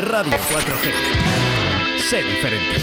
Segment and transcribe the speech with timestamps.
[0.00, 1.98] Radio 4G.
[1.98, 2.76] Sé diferente.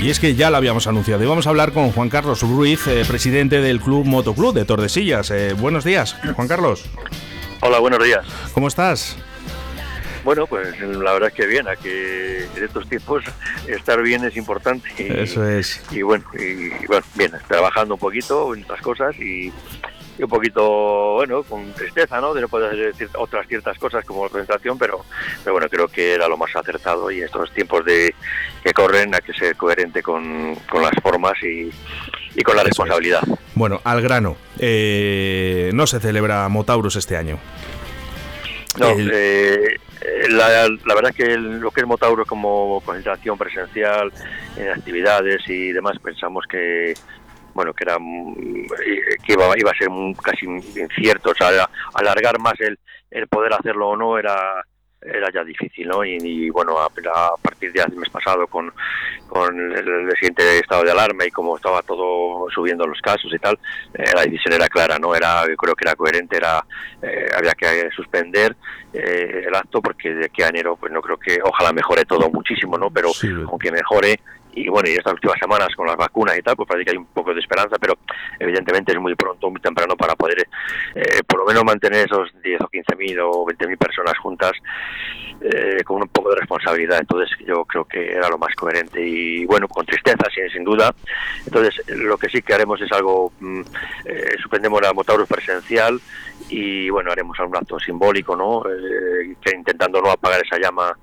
[0.00, 1.22] Y es que ya lo habíamos anunciado.
[1.22, 5.30] Y vamos a hablar con Juan Carlos Ruiz, eh, presidente del Club Motoclub de Tordesillas.
[5.30, 6.84] Eh, buenos días, Juan Carlos.
[7.60, 8.24] Hola, buenos días.
[8.54, 9.16] ¿Cómo estás?
[10.24, 13.24] Bueno, pues la verdad es que bien, aquí en estos tiempos
[13.66, 14.88] estar bien es importante.
[15.22, 15.82] Eso es.
[15.90, 19.52] Y bueno, y, bueno, bien, trabajando un poquito en otras cosas y,
[20.18, 22.34] un poquito, bueno, con tristeza, ¿no?
[22.34, 25.04] De no poder hacer otras ciertas cosas como la presentación, pero,
[25.44, 28.14] pero bueno, creo que era lo más acertado y estos tiempos de
[28.64, 31.70] que corren hay que ser coherente con, las formas y,
[32.42, 33.22] con la responsabilidad.
[33.54, 37.38] Bueno, al grano, eh, no se celebra Motaurus este año.
[38.78, 39.76] No, eh,
[40.30, 44.12] la, la, verdad que lo que es Motaurus como concentración presencial
[44.56, 46.94] en actividades y demás pensamos que
[47.54, 48.66] bueno que era mm,
[49.24, 49.88] que iba, iba a ser
[50.22, 52.78] casi incierto o sea alargar más el,
[53.10, 54.62] el poder hacerlo o no era
[55.00, 56.04] era ya difícil, ¿no?
[56.04, 58.72] Y, bueno, a, partir de el mes pasado con,
[59.28, 63.58] con el, siguiente estado de alarma y como estaba todo subiendo los casos y tal,
[63.94, 65.14] eh, la decisión era clara, ¿no?
[65.14, 66.64] Era, yo creo que era coherente, era
[67.02, 68.56] eh, había que suspender
[68.92, 72.30] eh, el acto porque de aquí a enero, pues no creo que, ojalá mejore todo
[72.30, 72.90] muchísimo, ¿no?
[72.90, 73.10] Pero
[73.48, 74.18] aunque mejore,
[74.52, 76.96] y bueno, y estas últimas semanas con las vacunas y tal, pues parece que hay
[76.96, 77.94] un poco de esperanza, pero
[78.38, 80.48] evidentemente es muy pronto, muy temprano para poder
[80.94, 84.52] eh, por lo menos mantener esos 10 o 15 mil o 20 mil personas juntas
[85.40, 86.98] eh, con un poco de responsabilidad.
[87.00, 90.94] Entonces yo creo que era lo más coherente y bueno, con tristeza, sin, sin duda.
[91.46, 93.60] Entonces lo que sí que haremos es algo, mm,
[94.06, 96.00] eh, suspendemos la Motaurus presencial
[96.48, 98.62] y bueno, haremos algún acto simbólico, ¿no?
[99.42, 100.96] que intentando no apagar esa llama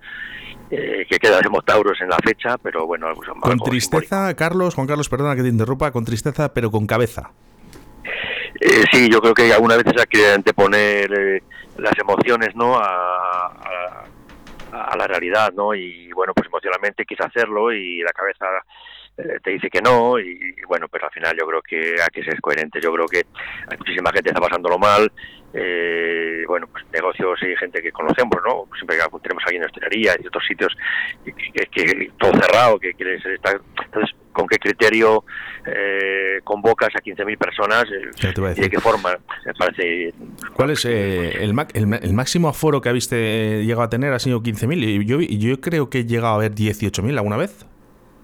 [0.71, 5.09] eh, que queda de Motauros en la fecha, pero bueno, Con tristeza, Carlos, Juan Carlos,
[5.09, 7.31] perdona que te interrumpa, con tristeza, pero con cabeza.
[8.59, 11.43] Eh, sí, yo creo que algunas veces hay que anteponer eh,
[11.77, 12.77] las emociones ¿no?
[12.77, 14.05] A,
[14.71, 15.75] a, la realidad, ¿no?
[15.75, 18.45] Y bueno, pues emocionalmente quise hacerlo y la cabeza
[19.15, 22.39] te dice que no y, bueno, pero al final yo creo que hay que ser
[22.41, 22.81] coherente.
[22.81, 23.25] Yo creo que
[23.69, 25.11] hay muchísima gente que está pasándolo mal
[25.57, 28.67] eh, bueno, pues negocios y gente que conocemos, ¿no?
[28.75, 30.75] Siempre que tenemos aquí en hostelería y otros sitios
[31.23, 35.23] que, todo cerrado, que, que está, entonces, ¿con qué criterio
[35.65, 39.17] eh, convocas a 15.000 personas eh, y de qué forma?
[39.45, 40.13] Me parece.
[40.53, 44.11] ¿Cuál es eh, el, el, máximo aforo que habiste llegado a tener?
[44.11, 47.65] Ha sido 15.000 y yo, yo creo que he llegado a ver 18.000 alguna vez.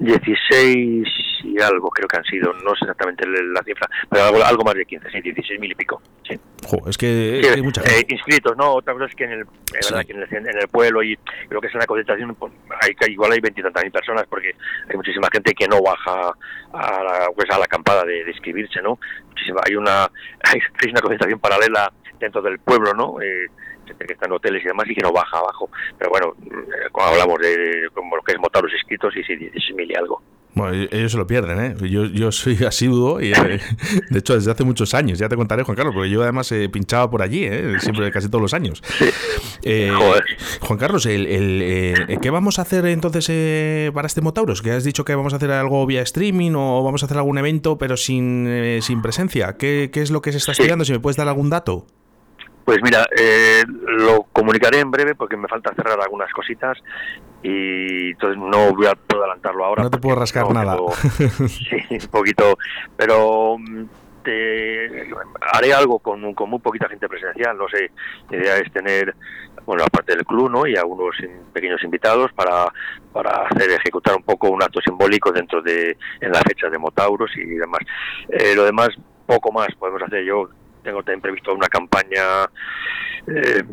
[0.02, 1.08] 16
[1.44, 4.74] y algo creo que han sido, no sé exactamente la cifra, pero algo, algo más
[4.74, 6.02] de 15, sí, 16 mil y pico.
[6.28, 6.40] Sí.
[6.88, 10.68] es que hay mucha eh, inscritos, no, otra cosa es que en el, en el,
[10.70, 11.18] pueblo y
[11.48, 12.52] creo que es una concentración, pues,
[12.82, 14.56] hay, igual hay veintitantas mil personas porque
[14.90, 16.34] hay muchísima gente que no baja
[16.74, 19.00] a la, pues, a la acampada de, inscribirse, ¿no?
[19.30, 20.04] Muchísima, hay una
[20.44, 23.22] hay, una concentración paralela dentro del pueblo, ¿no?
[23.22, 23.48] Eh,
[23.98, 25.70] que está en hoteles y demás y que no baja abajo.
[25.98, 29.96] Pero bueno, eh, cuando hablamos de, como lo que es los inscritos, y 16.000 y
[29.98, 30.22] algo.
[30.54, 31.76] Bueno, e-, ellos se lo pierden, ¿eh?
[31.90, 33.60] Yo, yo soy asiduo y, eh,
[34.10, 36.68] de hecho, desde hace muchos años, ya te contaré, Juan Carlos, porque yo además he
[36.70, 37.80] pinchado por allí, ¿eh?
[37.80, 38.84] Siempre, casi todos los años.
[39.64, 39.92] Eh,
[40.62, 44.62] Juan Carlos, el, el, ¿qué vamos a hacer entonces para este Motauros?
[44.62, 47.38] Que has dicho que vamos a hacer algo vía streaming o vamos a hacer algún
[47.38, 49.58] evento, pero sin, sin presencia.
[49.58, 50.84] ¿Qué, ¿Qué, es lo que se está estudiando?
[50.84, 51.86] Si me puedes dar algún dato.
[52.66, 56.78] Pues mira, eh, lo comunicaré en breve porque me falta cerrar algunas cositas
[57.44, 59.84] y entonces no voy a poder adelantarlo ahora.
[59.84, 60.78] No te puedo rascar nada.
[61.48, 62.58] sí, un poquito,
[62.96, 63.86] pero mm,
[64.24, 65.10] te,
[65.54, 67.92] haré algo con, con muy poquita gente presencial, no sé,
[68.30, 69.16] la idea es tener,
[69.66, 70.68] bueno, aparte del club, ¿no?
[70.68, 71.16] Y algunos
[71.54, 72.72] pequeños invitados para,
[73.12, 77.32] para hacer ejecutar un poco un acto simbólico dentro de, en las fechas de Motauros
[77.36, 77.82] y demás.
[78.30, 78.90] Eh, lo demás,
[79.26, 80.50] poco más podemos hacer yo
[80.84, 82.50] tengo también previsto una campaña
[83.28, 83.64] eh,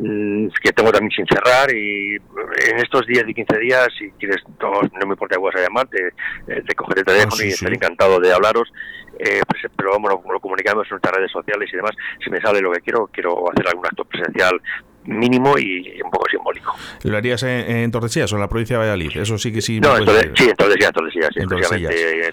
[0.62, 4.80] que tengo también sin cerrar y en estos 10 y 15 días, si quieres, no,
[5.06, 6.08] me importa que vas a llamar, te,
[6.48, 8.70] eh, te cogeré el teléfono ah, y estaré encantado de hablaros,
[9.18, 11.92] eh, pues, pero vamos, lo, comunicamos en nuestras redes sociales y demás.
[12.22, 14.60] Si me sale lo que quiero, quiero hacer algún acto presencial
[15.04, 16.74] mínimo y un poco simbólico.
[17.04, 19.16] ¿Lo harías en, Tordesillas o en la provincia de Valladolid?
[19.16, 19.80] Eso sí que sí.
[19.80, 20.92] No, entonces, sí, en Tordesillas,
[21.32, 21.48] sí, en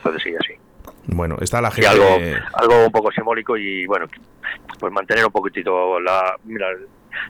[0.02, 0.54] Tordesillas, sí.
[1.08, 1.88] Bueno, está la gente...
[1.88, 2.18] algo,
[2.54, 4.08] algo un poco simbólico y, bueno,
[4.80, 6.36] pues mantener un poquitito la...
[6.44, 6.68] Mira,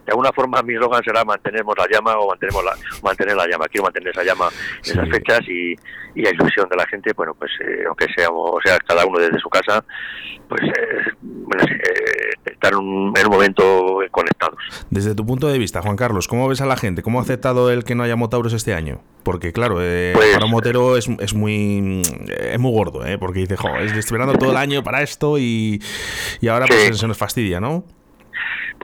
[0.05, 3.67] de alguna forma mi eslogan será mantenemos la llama o mantenemos la, mantener la llama.
[3.67, 4.49] Quiero mantener esa llama
[4.85, 5.75] en esas fechas y,
[6.15, 9.19] y la ilusión de la gente, bueno, pues eh, aunque sea, o sea, cada uno
[9.19, 9.83] desde su casa,
[10.47, 14.59] pues eh, bueno, eh, estar en un, en un, momento conectados.
[14.89, 17.03] Desde tu punto de vista, Juan Carlos, ¿cómo ves a la gente?
[17.03, 19.01] ¿Cómo ha aceptado el que no haya motauros este año?
[19.23, 23.17] Porque claro, pues, para un motero es, es, muy es muy gordo, ¿eh?
[23.17, 25.81] porque dice, jo, estoy esperando todo el año para esto y,
[26.41, 27.83] y ahora pues se nos fastidia, ¿no?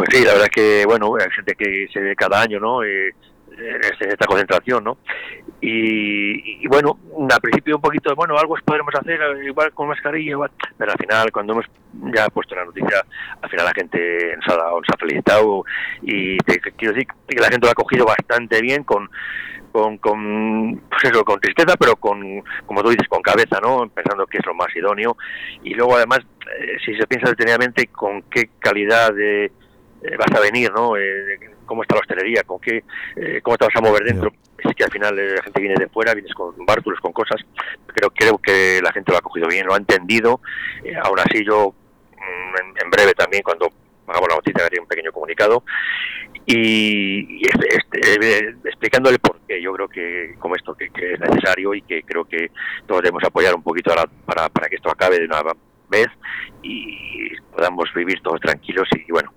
[0.02, 2.84] Pues sí, la verdad es que, bueno, hay gente que se ve cada año, ¿no?
[2.84, 3.14] Eh,
[3.56, 4.98] en esta concentración, ¿no?
[5.62, 6.98] Y, bueno,
[7.32, 11.32] al principio un poquito, bueno, algo podremos hacer igual con mascarilla, igual, pero al final
[11.32, 11.66] cuando hemos
[12.16, 13.06] ya puesto la noticia,
[13.44, 15.66] al final la gente nos ha, nos ha felicitado
[16.02, 19.08] y te, quiero decir que la gente lo ha cogido bastante bien con
[19.72, 23.88] con, con pues eso, con tristeza, pero con, como tú dices, con cabeza, ¿no?
[23.88, 25.16] Pensando que es lo más idóneo.
[25.64, 26.20] Y luego, además,
[26.60, 29.50] eh, si se piensa detenidamente con qué calidad de,
[30.04, 30.98] eh, vas a venir, ¿no?
[30.98, 31.38] Eh,
[31.72, 32.84] cómo está la hostelería, con qué,
[33.16, 34.34] eh, cómo te vas a mover dentro.
[34.58, 37.40] Es que al final eh, la gente viene de fuera, vienes con bártulos, con cosas,
[37.94, 40.42] pero creo que la gente lo ha cogido bien, lo ha entendido.
[40.84, 41.74] Eh, aún así yo,
[42.18, 43.70] mm, en, en, breve también, cuando
[44.06, 45.64] hagamos la noticia, haré un pequeño comunicado.
[46.46, 47.68] Y, y este,
[48.00, 52.04] este, explicándole por qué yo creo que como esto que, que, es necesario y que
[52.04, 52.52] creo que
[52.86, 53.94] todos debemos apoyar un poquito
[54.26, 55.42] para, para que esto acabe de una
[55.92, 56.08] vez
[56.64, 59.34] y podamos vivir todos tranquilos y bueno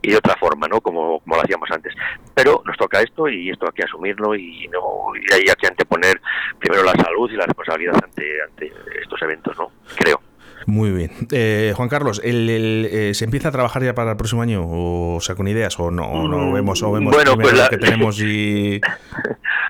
[0.00, 1.94] y de otra forma no como, como lo hacíamos antes
[2.34, 6.20] pero nos toca esto y esto hay que asumirlo y no y hay que anteponer
[6.58, 8.72] primero la salud y la responsabilidad ante ante
[9.02, 10.20] estos eventos no creo
[10.66, 11.12] muy bien.
[11.30, 14.64] Eh, Juan Carlos, ¿el, el, eh, ¿se empieza a trabajar ya para el próximo año?
[14.66, 15.78] ¿O sea, con ideas?
[15.78, 17.68] ¿O no, o no vemos, o vemos bueno, pues la...
[17.68, 18.80] que tenemos y...?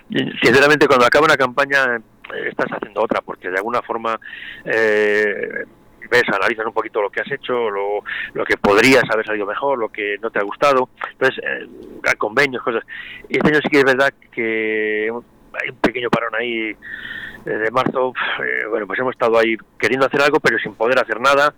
[0.43, 4.19] Sinceramente, cuando acaba una campaña eh, estás haciendo otra, porque de alguna forma
[4.65, 5.67] eh,
[6.11, 8.03] ves, analizas un poquito lo que has hecho, lo,
[8.35, 12.63] lo que podrías haber salido mejor, lo que no te ha gustado, entonces, eh, convenios,
[12.63, 12.85] cosas.
[13.29, 15.11] Y este año sí que es verdad que
[15.63, 16.77] hay un pequeño parón ahí
[17.45, 18.13] de marzo,
[18.43, 21.55] eh, bueno, pues hemos estado ahí queriendo hacer algo, pero sin poder hacer nada.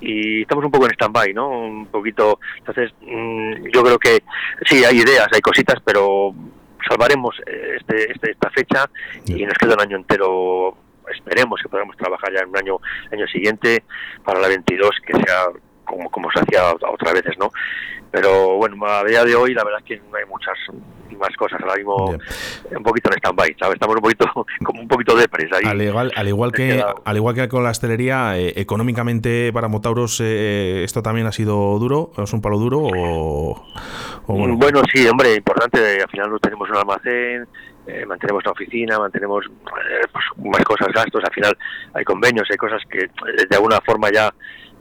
[0.00, 1.48] Y estamos un poco en stand-by, ¿no?
[1.48, 4.22] Un poquito, entonces mmm, yo creo que
[4.64, 6.34] sí, hay ideas, hay cositas, pero
[6.88, 8.88] salvaremos este, este, esta fecha
[9.26, 10.76] y nos queda un año entero
[11.14, 12.78] esperemos que podamos trabajar ya en un año
[13.12, 13.84] año siguiente
[14.24, 15.46] para la 22 que sea
[15.84, 17.50] como como se hacía otras veces no
[18.10, 20.56] pero bueno a día de hoy la verdad es que no hay muchas
[21.18, 22.78] más cosas ahora mismo yeah.
[22.78, 23.74] un poquito en stand-by ¿sabes?
[23.74, 24.26] estamos un poquito
[24.64, 25.64] como un poquito de presa ahí.
[25.64, 30.20] al igual al igual que al igual que con la hostelería eh, económicamente para Motauros
[30.22, 33.66] eh, esto también ha sido duro es un palo duro o,
[34.26, 34.56] o bueno?
[34.56, 37.48] bueno sí hombre importante al final no tenemos un almacén
[37.86, 41.56] eh, mantenemos la oficina, mantenemos eh, pues, más cosas, gastos, al final
[41.94, 43.08] hay convenios, hay cosas que
[43.48, 44.32] de alguna forma ya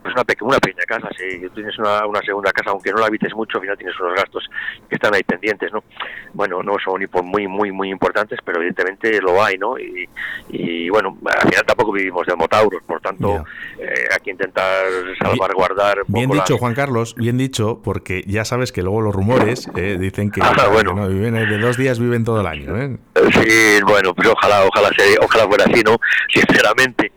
[0.06, 3.08] pues una, pequeña, una pequeña casa, si tienes una, una, segunda casa, aunque no la
[3.08, 4.48] habites mucho, al final tienes unos gastos
[4.88, 5.84] que están ahí pendientes, ¿no?
[6.32, 9.80] Bueno, no son muy, muy, muy importantes, pero evidentemente lo hay, ¿no?
[9.80, 10.08] Y,
[10.50, 13.46] y bueno, al final tampoco vivimos de motauros, por tanto,
[13.80, 14.86] eh, hay que intentar
[15.18, 16.04] salvaguardar.
[16.08, 16.60] Bien, bien dicho, la...
[16.60, 20.68] Juan Carlos, bien dicho, porque ya sabes que luego los rumores eh, dicen que, ah,
[20.72, 20.94] bueno.
[20.94, 22.96] que no, viven de dos días, viven todo el año, ¿eh?
[23.34, 25.98] Sí, bueno, pues ojalá, ojalá, sea, ojalá fuera así, ¿no?
[26.32, 27.12] Sinceramente,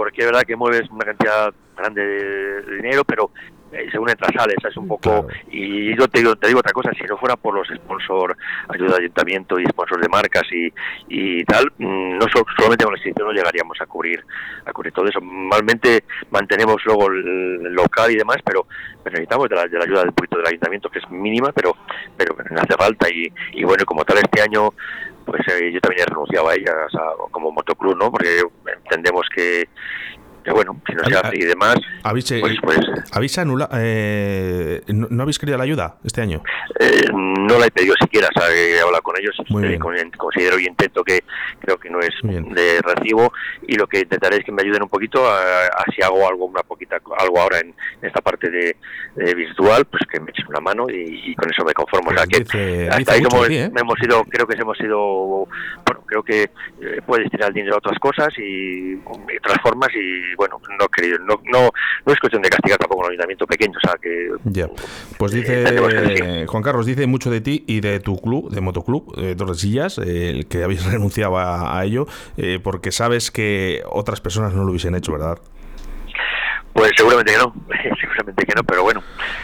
[0.00, 3.30] porque es verdad que mueves una cantidad grande de dinero, pero
[3.70, 5.02] eh, según entras sales, es un poco...
[5.02, 5.28] Claro.
[5.50, 8.34] Y yo te digo, te digo otra cosa, si no fuera por los sponsors,
[8.70, 10.72] ayuda de ayuntamiento y sponsors de marcas y,
[11.08, 14.24] y tal, mm, no so, solamente con la institución no llegaríamos a cubrir
[14.64, 15.20] a cubrir todo eso.
[15.20, 18.66] Normalmente mantenemos luego el local y demás, pero,
[19.04, 21.76] pero necesitamos de la, de la ayuda del poquito del ayuntamiento, que es mínima, pero
[22.16, 23.06] pero no hace falta.
[23.10, 24.70] Y, y bueno, como tal este año
[25.30, 26.72] pues eh, yo también he renunciado a ella
[27.30, 28.10] como motoclub, ¿no?
[28.10, 28.42] Porque
[28.84, 29.68] entendemos que,
[30.42, 32.80] que bueno, si no se hace y demás, ¿Habéis, pues, pues,
[33.12, 36.42] ¿habéis anula, eh, ¿no, ¿no, habéis querido la ayuda este año?
[36.78, 39.80] Eh, no la he pedido siquiera, o sea, he hablado con ellos, Muy bien.
[39.80, 41.20] Con, considero y intento que
[41.60, 43.32] creo que no es de recibo
[43.66, 46.46] y lo que intentaré es que me ayuden un poquito a, a si hago algo
[46.46, 47.68] una poquita algo ahora en,
[48.00, 48.76] en esta parte de,
[49.16, 52.10] de, virtual, pues que me echen una mano y, y con eso me conformo.
[52.10, 53.70] Pues o sea que dice, hasta dice ahí como ¿eh?
[53.76, 55.46] hemos ido, creo que hemos ido,
[55.86, 59.88] bueno, creo que eh, puedes tirar el dinero a otras cosas y, y otras formas
[59.94, 61.70] y bueno, no querido, no, no
[62.06, 64.30] no es cuestión de castigar tampoco un ayuntamiento pequeño, o sea que...
[64.44, 64.68] Ya.
[65.18, 69.14] Pues dice, eh, Juan Carlos, dice mucho de ti y de tu club, de Motoclub,
[69.16, 72.06] de Torresillas, eh, el que habéis renunciado a, a ello,
[72.36, 75.38] eh, porque sabes que otras personas no lo hubiesen hecho, ¿verdad?
[76.72, 77.52] Pues seguramente que no,
[78.00, 79.02] seguramente que no, pero bueno,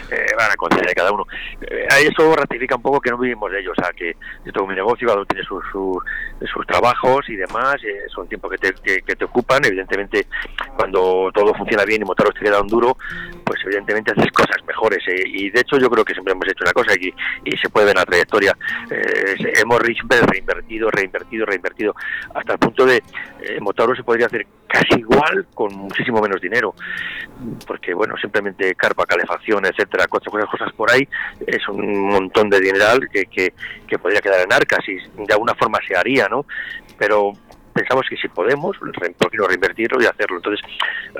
[0.09, 1.25] eh, van a conceder cada uno.
[1.61, 4.15] Eh, eso ratifica un poco que no vivimos de ello, o sea, que
[4.45, 6.03] yo tengo mi negocio, cada uno tiene sus, sus,
[6.51, 10.27] sus trabajos y demás, eh, son tiempos que te, que, te, ocupan, evidentemente
[10.75, 12.97] cuando todo funciona bien y Motaros te queda un duro,
[13.43, 14.99] pues evidentemente haces cosas mejores.
[15.07, 17.69] Eh, y de hecho yo creo que siempre hemos hecho una cosa y, y se
[17.69, 18.57] puede ver en la trayectoria.
[18.89, 21.95] Eh, hemos reinvertido, reinvertido, reinvertido,
[22.33, 23.03] hasta el punto de
[23.61, 26.73] Motauro se podría hacer casi igual con muchísimo menos dinero.
[27.65, 31.07] Porque bueno, simplemente carpa, calefacción, etcétera, cuatro cosas por ahí,
[31.45, 33.53] es un montón de dineral que, que,
[33.87, 36.45] que podría quedar en arcas y de alguna forma se haría, ¿no?
[36.97, 37.33] Pero
[37.77, 38.91] pensamos que si podemos, ¿por
[39.31, 40.37] qué no reinvertirlo y hacerlo?
[40.37, 40.65] Entonces,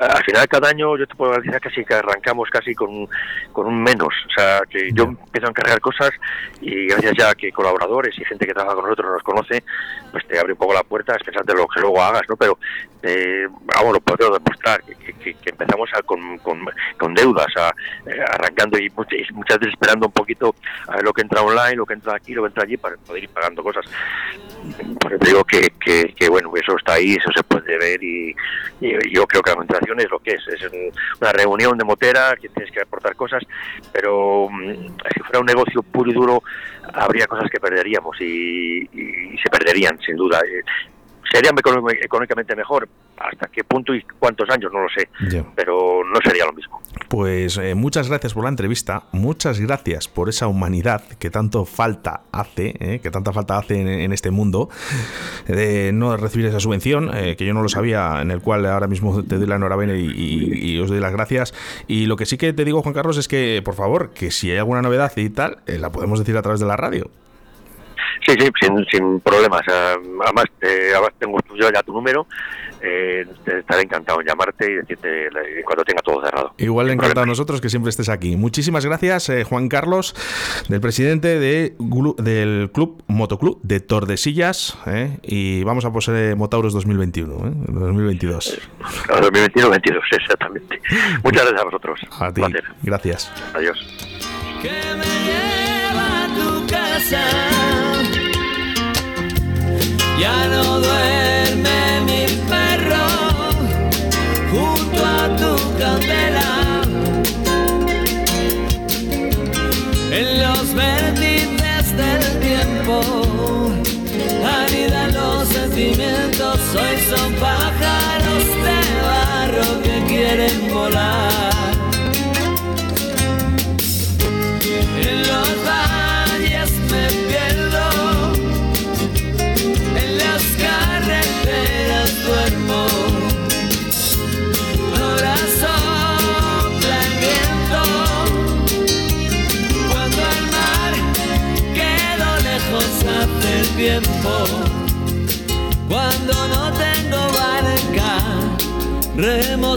[0.01, 3.07] al final cada año yo te puedo decir casi que arrancamos casi con,
[3.53, 4.13] con un menos.
[4.25, 6.11] O sea, que yo empiezo a encargar cosas
[6.61, 9.63] y gracias ya que colaboradores y gente que trabaja con nosotros nos conoce,
[10.11, 12.35] pues te abre un poco la puerta, es pensar de lo que luego hagas, ¿no?
[12.35, 12.57] Pero,
[13.03, 17.69] eh, vamos, lo puedo demostrar, que, empezamos a, con, con, deudas, a,
[18.09, 20.55] eh, arrancando y muchas veces esperando un poquito
[20.87, 22.97] a ver lo que entra online, lo que entra aquí, lo que entra allí, para
[22.97, 23.85] poder ir pagando cosas.
[24.99, 28.35] Por eso digo que, que, que bueno, eso está ahí, eso se puede ver y,
[29.11, 30.71] yo creo que la administración es lo que es, es
[31.19, 33.43] una reunión de motera que tienes que aportar cosas,
[33.91, 36.43] pero mm, si fuera un negocio puro y duro
[36.93, 40.41] habría cosas que perderíamos y, y se perderían sin duda.
[41.31, 42.87] ¿Sería económicamente mejor?
[43.17, 44.71] ¿Hasta qué punto y cuántos años?
[44.71, 45.09] No lo sé.
[45.55, 46.81] Pero no sería lo mismo.
[47.09, 52.21] Pues eh, muchas gracias por la entrevista, muchas gracias por esa humanidad que tanto falta
[52.31, 54.69] hace, eh, que tanta falta hace en, este mundo,
[55.47, 58.87] de no recibir esa subvención, eh, que yo no lo sabía, en el cual ahora
[58.87, 61.53] mismo te doy la enhorabuena y, os doy las gracias.
[61.87, 64.51] Y lo que sí que te digo, Juan Carlos, es que, por favor, que si
[64.51, 67.09] hay alguna novedad y tal, la podemos decir a través de la radio.
[68.25, 69.61] Sí, sí, sin, sin problemas.
[69.67, 70.45] Además,
[71.19, 72.27] tengo yo ya tu número.
[72.81, 75.29] Eh, estaré encantado en llamarte y decirte
[75.65, 76.53] cuando tenga todo cerrado.
[76.57, 78.35] Igual encantado a nosotros que siempre estés aquí.
[78.35, 80.15] Muchísimas gracias, eh, Juan Carlos,
[80.69, 81.75] del presidente de,
[82.17, 84.77] del Club Motoclub de Tordesillas.
[84.85, 87.33] Eh, y vamos a poseer Motauros 2021,
[87.67, 88.61] 2022.
[89.07, 90.79] 2021-22, exactamente.
[91.23, 91.99] Muchas gracias a vosotros.
[92.19, 92.41] A ti.
[92.83, 93.31] Gracias.
[93.55, 93.79] Adiós.
[94.61, 97.96] Que me lleva a tu casa
[100.19, 103.07] ya no duerme mi perro
[104.51, 106.81] junto a tu candela.
[110.11, 113.01] En los vértices del tiempo
[114.59, 116.59] anidan los sentimientos.
[116.75, 117.96] Hoy son pájaros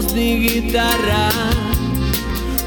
[0.01, 1.29] remos ni guitarra.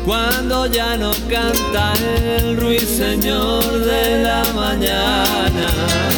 [0.04, 1.92] Cuando ya no canta
[2.38, 6.13] el ruiseñor de la mañana.